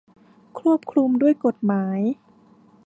[0.59, 1.99] ควบคุมด้วยกฎหมาย